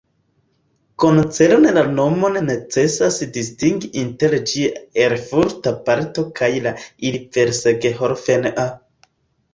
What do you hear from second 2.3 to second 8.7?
necesas distingi inter ĝia erfurta parto kaj la ilversgehofen-a.